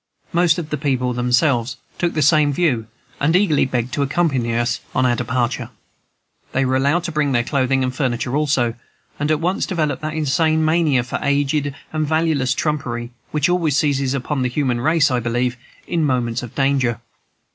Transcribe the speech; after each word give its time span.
Most 0.33 0.57
of 0.57 0.71
the 0.71 0.79
people 0.79 1.13
themselves 1.13 1.77
took 1.99 2.15
the 2.15 2.23
same 2.23 2.51
view, 2.51 2.87
and 3.19 3.35
eagerly 3.35 3.65
begged 3.67 3.93
to 3.93 4.01
accompany 4.01 4.55
us 4.55 4.79
on 4.95 5.05
our 5.05 5.15
departure. 5.15 5.69
They 6.53 6.65
were 6.65 6.75
allowed 6.75 7.03
to 7.03 7.11
bring 7.11 7.33
their 7.33 7.43
clothing 7.43 7.83
and 7.83 7.93
furniture 7.95 8.35
also, 8.35 8.73
and 9.19 9.29
at 9.29 9.39
once 9.39 9.67
developed 9.67 10.01
that 10.01 10.15
insane 10.15 10.65
mania 10.65 11.03
for 11.03 11.19
aged 11.21 11.75
and 11.93 12.07
valueless 12.07 12.55
trumpery 12.55 13.11
which 13.29 13.47
always 13.47 13.77
seizes 13.77 14.15
upon 14.15 14.41
the 14.41 14.49
human 14.49 14.81
race, 14.81 15.11
I 15.11 15.19
believe, 15.19 15.55
in 15.85 16.03
moments 16.03 16.41
of 16.41 16.55
danger. 16.55 16.99